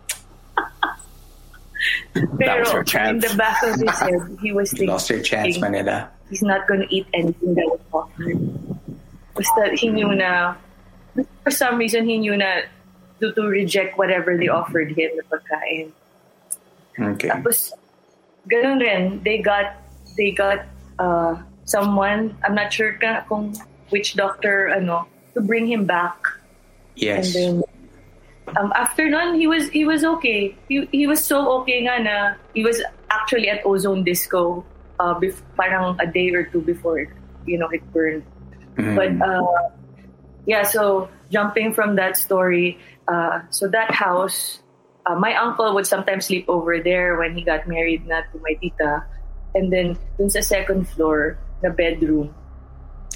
[2.41, 6.11] pero in the back of his head, he was thinking, Lost your chance, Manila.
[6.29, 8.39] he's not going to eat anything that was offered.
[9.35, 10.55] Basta he knew na,
[11.43, 12.67] for some reason, he knew na
[13.19, 15.91] to, to reject whatever they offered him na pagkain.
[16.99, 17.29] Okay.
[17.29, 17.73] Tapos,
[18.49, 19.77] ganun rin, they got,
[20.17, 20.65] they got
[20.97, 23.55] uh, someone, I'm not sure ka, kung
[23.89, 26.17] which doctor, ano, to bring him back.
[26.95, 27.35] Yes.
[27.35, 27.63] And then,
[28.57, 30.57] um, after nun, he was, he was okay.
[30.67, 32.81] He, he was so okay nga na, he was
[33.11, 34.65] actually at Ozone Disco,
[34.99, 37.05] uh, bef- parang a day or two before,
[37.45, 38.23] you know, it burned.
[38.75, 39.69] But, uh,
[40.45, 44.61] yeah, so jumping from that story, uh, so that house,
[45.07, 48.53] uh, my uncle would sometimes sleep over there when he got married na to my
[48.59, 49.07] tita.
[49.55, 52.33] And then, dun sa second floor, na bedroom,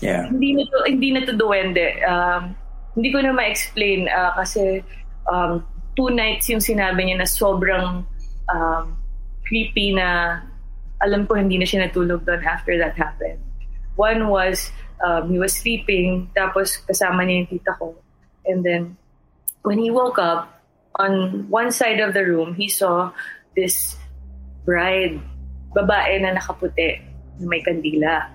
[0.01, 0.25] Yeah.
[0.33, 2.01] hindi na to, hindi na to duwende.
[2.01, 2.57] Um,
[2.97, 4.81] hindi ko na ma-explain uh, kasi
[5.29, 5.61] um,
[5.93, 8.01] two nights yung sinabi niya na sobrang
[8.49, 8.83] um,
[9.45, 10.41] creepy na
[11.05, 13.37] alam ko hindi na siya natulog doon after that happened.
[13.93, 14.73] One was
[15.05, 17.93] um, he was sleeping tapos kasama niya yung tita ko.
[18.49, 18.97] And then
[19.61, 20.60] when he woke up,
[20.99, 23.11] on one side of the room, he saw
[23.55, 23.95] this
[24.65, 25.19] bride,
[25.75, 26.99] babae na nakaputi,
[27.39, 28.27] na may kandila.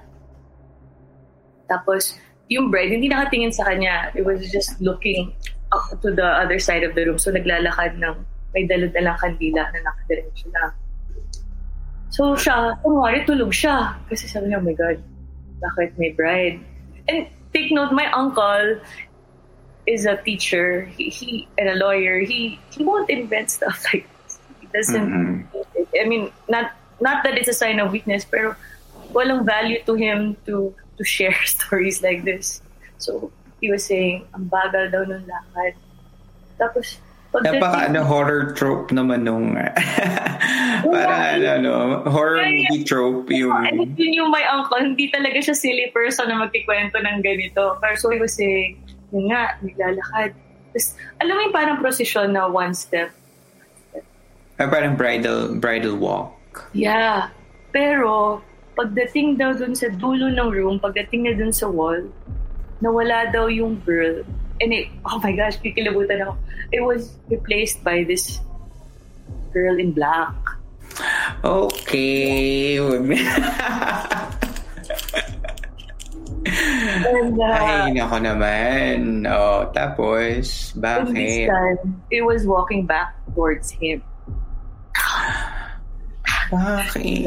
[1.69, 2.17] Tapos,
[2.49, 4.15] yung bride, hindi nakatingin sa kanya.
[4.15, 5.35] It was just looking
[5.75, 7.19] up to the other side of the room.
[7.19, 8.17] So, naglalakad ng
[8.55, 10.73] may dalad-dalang kandila na nakadiretso lang.
[12.09, 13.99] So, siya, kunwari, tulog siya.
[14.09, 14.97] Kasi sabi niya, oh my God,
[15.61, 16.63] bakit may bride?
[17.11, 18.81] And take note, my uncle
[19.87, 22.21] is a teacher he, he and a lawyer.
[22.21, 24.39] He he won't invent stuff like this.
[24.61, 25.49] He doesn't.
[25.99, 28.57] I mean, not not that it's a sign of weakness, pero
[29.15, 32.61] walang value to him to to share stories like this.
[32.99, 35.75] So he was saying, ang bagal daw ng lakad.
[36.57, 37.01] Tapos,
[37.37, 39.53] Napaka ano, horror trope naman nung
[40.89, 41.75] para ano, no,
[42.09, 42.69] horror Yeah, yeah.
[42.73, 46.97] movie trope yung And yun yung my uncle, hindi talaga siya silly person na magkikwento
[46.97, 47.77] ng ganito.
[47.77, 48.81] Pero so he was saying,
[49.13, 50.31] yun nga, naglalakad.
[50.73, 50.87] Tapos,
[51.23, 53.11] alam mo yung parang prosesyon na one step.
[54.57, 56.33] ah, parang bridal bridal walk.
[56.73, 57.29] Yeah.
[57.73, 58.41] Pero,
[58.77, 62.05] pagdating daw dun sa dulo ng room, pagdating niya dun sa wall,
[62.81, 64.25] nawala daw yung girl.
[64.61, 66.37] And it, oh my gosh, kikilabutan ako.
[66.73, 68.41] It was replaced by this
[69.53, 70.33] girl in black.
[71.45, 72.81] Okay.
[76.47, 79.27] And, uh, Ay, nako naman.
[79.27, 81.51] Oh, tapos, bakit?
[81.51, 81.81] time,
[82.11, 84.03] it was walking back towards him.
[86.55, 87.27] Bakit?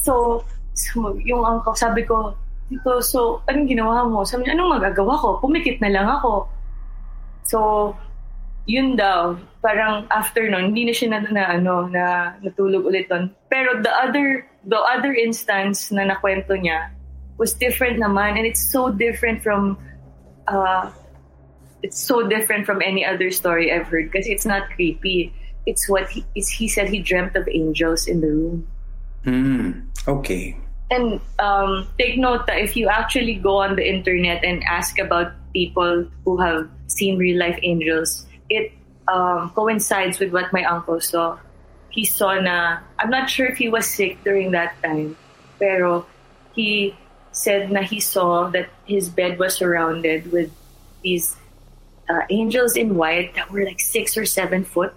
[0.00, 0.40] So,
[0.72, 2.32] so yung uncle, sabi ko,
[2.72, 4.24] dito, so, anong ginawa mo?
[4.24, 5.28] Sabi niya, anong magagawa ko?
[5.44, 6.48] Pumikit na lang ako.
[7.44, 7.58] So,
[8.64, 13.28] yun daw, parang after nun, hindi na siya na, na, ano, na natulog ulit doon.
[13.52, 16.88] Pero the other, the other instance na nakwento niya
[17.38, 19.78] was different naman and it's so different from
[20.46, 20.90] uh,
[21.84, 25.34] it's so different from any other story I've heard because it's not creepy.
[25.66, 28.66] It's what he, it's, he said he dreamt of angels in the room.
[29.24, 29.72] Hmm.
[30.08, 30.56] Okay.
[30.90, 35.32] And um, take note that if you actually go on the internet and ask about
[35.52, 38.72] people who have seen real life angels, it
[39.08, 41.38] um, coincides with what my uncle saw.
[41.90, 45.16] He saw na, I'm not sure if he was sick during that time,
[45.58, 46.06] pero
[46.54, 46.96] he
[47.34, 50.54] said na he saw that his bed was surrounded with
[51.02, 51.36] these
[52.08, 54.94] uh, angels in white that were like six or seven foot.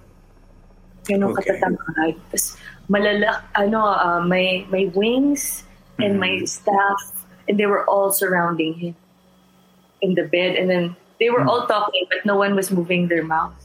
[1.09, 1.49] Ganun Okay.
[1.49, 2.15] katatangkad.
[2.29, 2.55] Tapos
[2.87, 5.65] malala, ano, uh, may, may wings
[5.99, 8.95] and my staff and they were all surrounding him
[10.05, 13.25] in the bed and then they were all talking but no one was moving their
[13.25, 13.55] mouth.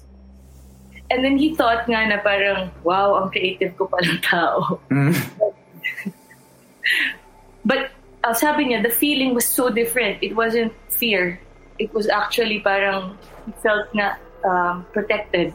[1.12, 4.80] And then he thought nga na parang, wow, ang creative ko palang tao.
[7.64, 7.91] But
[8.24, 10.22] uh, sabi niya, the feeling was so different.
[10.22, 11.40] It wasn't fear.
[11.78, 14.14] It was actually parang he felt na
[14.44, 15.54] um, protected.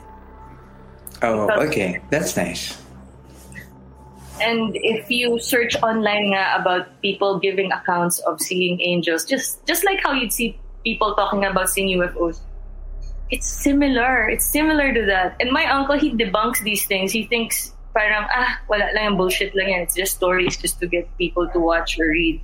[1.21, 2.01] Oh, okay.
[2.09, 2.77] That's nice.
[4.37, 9.81] And if you search online nga about people giving accounts of seeing angels, just just
[9.81, 12.37] like how you'd see people talking about seeing UFOs,
[13.33, 14.29] it's similar.
[14.29, 15.35] It's similar to that.
[15.39, 17.11] And my uncle, he debunks these things.
[17.11, 19.81] He thinks parang, ah, wala lang yung bullshit lang yan.
[19.81, 22.37] It's just stories just to get people to watch or read.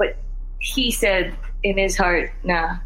[0.00, 0.16] But
[0.64, 2.80] he said in his heart nah,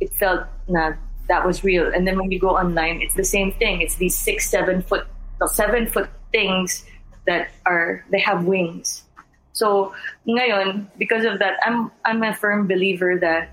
[0.00, 0.96] it felt nah,
[1.28, 1.92] that was real.
[1.92, 3.84] And then when you go online, it's the same thing.
[3.84, 5.04] It's these six, seven foot
[5.44, 6.84] seven foot things
[7.26, 9.04] that are they have wings.
[9.52, 9.94] So
[10.26, 13.52] ngayon, because of that, I'm I'm a firm believer that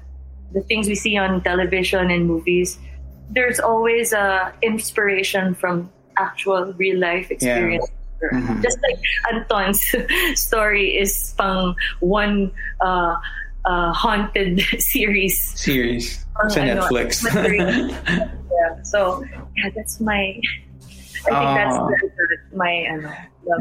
[0.54, 2.80] the things we see on television and movies,
[3.30, 7.88] there's always a inspiration from actual real life experience.
[7.88, 8.01] Yeah.
[8.30, 8.62] Mm-hmm.
[8.62, 9.00] Just like
[9.34, 9.82] Anton's
[10.40, 12.52] story is pang one
[12.82, 13.16] uh,
[13.66, 15.38] uh, haunted series.
[15.58, 17.22] Series sa Netflix.
[17.34, 18.72] yeah.
[18.84, 19.26] So
[19.58, 20.38] yeah, that's my
[21.22, 23.10] I think that's uh, my ano.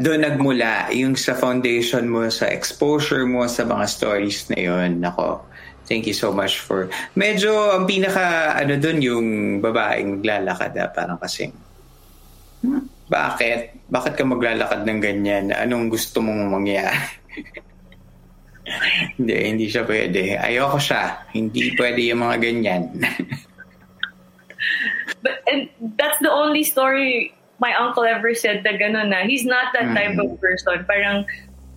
[0.01, 5.01] Doon nagmula yung sa foundation mo, sa exposure mo sa mga stories na yun.
[5.01, 5.41] Nako,
[5.89, 6.89] thank you so much for...
[7.17, 11.53] Medyo ang pinaka ano doon yung babaeng maglalakad ah, parang kasing
[13.11, 13.75] bakit?
[13.91, 15.51] Bakit ka maglalakad ng ganyan?
[15.51, 16.95] Anong gusto mong mangyari?
[19.19, 20.39] hindi, hindi siya pwede.
[20.39, 21.27] Ayoko siya.
[21.35, 22.83] Hindi pwede yung mga ganyan.
[25.21, 29.69] But and that's the only story my uncle ever said na gano'n na he's not
[29.77, 30.23] that type mm.
[30.23, 30.81] of person.
[30.87, 31.27] Parang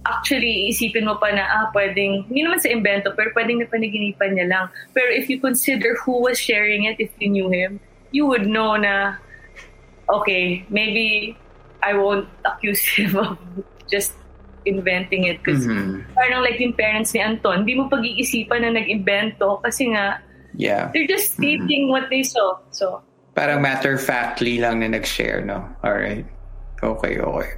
[0.05, 4.32] actually isipin mo pa na ah pwedeng hindi naman sa invento pero pwedeng na panaginipan
[4.32, 4.66] niya lang.
[4.97, 7.76] Pero if you consider who was sharing it if you knew him,
[8.16, 9.20] you would know na
[10.09, 11.37] okay, maybe
[11.83, 13.39] I won't accuse him of
[13.91, 14.15] just
[14.65, 16.01] inventing it because mm-hmm.
[16.17, 20.25] parang like yung parents ni Anton, hindi mo pag-iisipan na nag-invento kasi nga
[20.57, 20.89] yeah.
[20.93, 21.93] they're just stating mm-hmm.
[21.93, 22.57] what they saw.
[22.73, 25.67] So Parang matter-factly lang na nag-share, no?
[25.83, 26.25] Alright.
[26.79, 27.51] Okay, okay.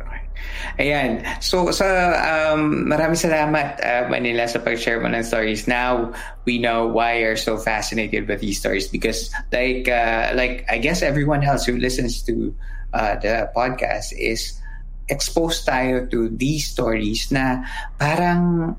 [0.78, 1.24] Ayan.
[1.41, 1.87] So, sa
[2.20, 5.66] um, maraming salamat, uh, Manila, sa pag-share mo ng stories.
[5.66, 6.12] Now,
[6.45, 11.03] we know why you're so fascinated with these stories because like, uh, like I guess
[11.03, 12.55] everyone else who listens to
[12.93, 14.61] uh, the podcast is
[15.09, 17.62] exposed tayo to these stories na
[17.99, 18.74] parang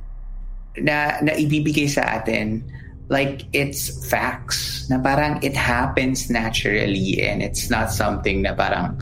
[0.77, 2.61] na, na ibibigay sa atin
[3.07, 8.99] like it's facts na parang it happens naturally and it's not something na parang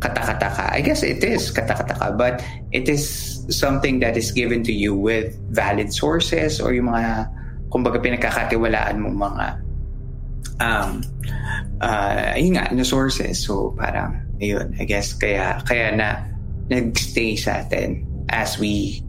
[0.00, 0.72] katakataka.
[0.72, 2.42] I guess it is katakataka, but
[2.72, 7.28] it is something that is given to you with valid sources or yung mga
[7.70, 9.46] kumbaga pinagkakatiwalaan mong mga
[10.60, 10.90] um
[11.80, 13.44] uh, yun nga, na sources.
[13.44, 16.08] So parang ayun, I guess kaya kaya na
[16.72, 19.04] nagstay sa atin as we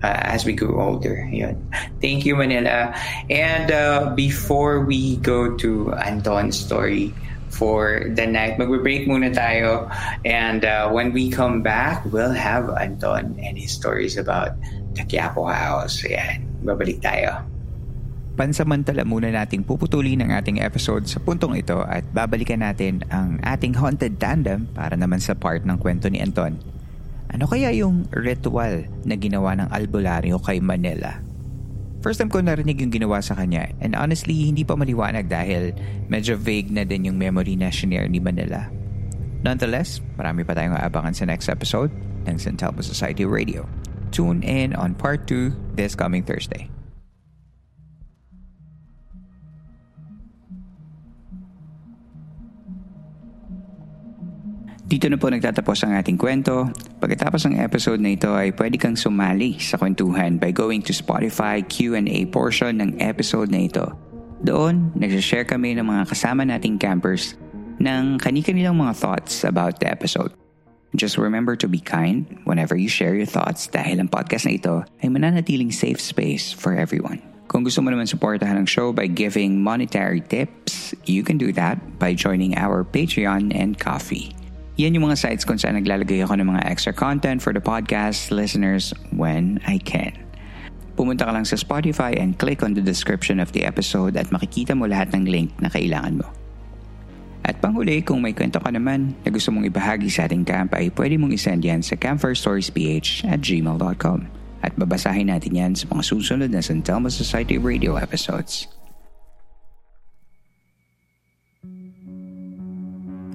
[0.00, 1.20] uh, as we grow older.
[1.28, 1.60] Yun.
[2.00, 2.96] Thank you, Manila.
[3.28, 7.12] And uh, before we go to Anton's story
[7.50, 9.90] for the night, mag-break muna tayo.
[10.24, 14.56] And uh, when we come back, we'll have Anton and his stories about
[14.96, 16.00] the Quiapo House.
[16.06, 17.44] Ayan, babalik tayo.
[18.38, 23.76] Pansamantala muna nating puputulin ang ating episode sa puntong ito at babalikan natin ang ating
[23.76, 26.56] haunted tandem para naman sa part ng kwento ni Anton
[27.30, 31.29] ano kaya yung ritual na ginawa ng albularyo kay Manila?
[32.00, 35.76] First time ko narinig yung ginawa sa kanya and honestly hindi pa maliwanag dahil
[36.08, 38.72] medyo vague na din yung memory na shinare ni Manila.
[39.44, 41.92] Nonetheless, marami pa tayong aabangan sa next episode
[42.24, 43.68] ng San Telmo Society Radio.
[44.12, 46.72] Tune in on part 2 this coming Thursday.
[54.90, 56.66] Dito na po nagtatapos ang ating kwento.
[56.98, 61.62] Pagkatapos ng episode na ito ay pwede kang sumali sa kwentuhan by going to Spotify
[61.62, 63.86] Q&A portion ng episode na ito.
[64.42, 67.38] Doon, nagsashare kami ng mga kasama nating campers
[67.78, 70.34] ng kani-kanilang mga thoughts about the episode.
[70.98, 74.82] Just remember to be kind whenever you share your thoughts dahil ang podcast na ito
[75.06, 77.22] ay mananatiling safe space for everyone.
[77.46, 81.78] Kung gusto mo naman supportahan ang show by giving monetary tips, you can do that
[82.02, 84.34] by joining our Patreon and Coffee.
[84.80, 88.32] Yan yung mga sites kung saan naglalagay ako ng mga extra content for the podcast
[88.32, 90.16] listeners when I can.
[90.96, 94.72] Pumunta ka lang sa Spotify and click on the description of the episode at makikita
[94.72, 96.28] mo lahat ng link na kailangan mo.
[97.44, 100.88] At panghuli, kung may kwento ka naman na gusto mong ibahagi sa ating camp ay
[100.96, 104.32] pwede mong isend yan sa campfirestoriesph at gmail.com
[104.64, 108.79] at babasahin natin yan sa mga susunod na San Telmo Society Radio episodes.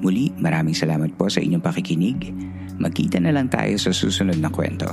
[0.05, 2.29] Muli, maraming salamat po sa inyong pakikinig.
[2.77, 4.85] Magkita na lang tayo sa susunod na kwento.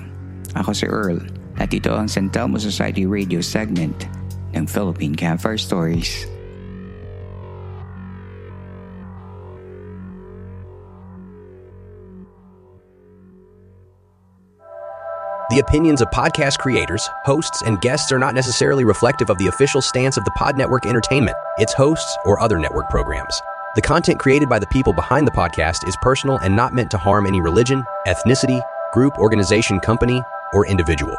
[0.56, 1.20] Ako si Earl
[1.60, 4.08] at ito ang San Telmo Society Radio segment
[4.56, 6.24] ng Philippine Campfire Stories.
[15.52, 19.84] The opinions of podcast creators, hosts, and guests are not necessarily reflective of the official
[19.84, 23.36] stance of the Pod Network Entertainment, its hosts, or other network programs.
[23.74, 26.98] The content created by the people behind the podcast is personal and not meant to
[26.98, 28.62] harm any religion, ethnicity,
[28.92, 30.20] group, organization, company,
[30.52, 31.16] or individual.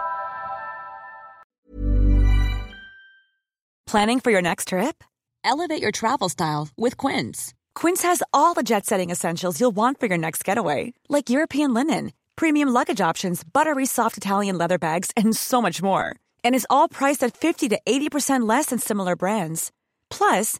[3.88, 5.04] Planning for your next trip?
[5.44, 7.54] Elevate your travel style with Quince.
[7.76, 11.74] Quince has all the jet setting essentials you'll want for your next getaway, like European
[11.74, 16.16] linen, premium luggage options, buttery soft Italian leather bags, and so much more.
[16.44, 19.72] And is all priced at 50 to 80% less than similar brands.
[20.10, 20.60] Plus,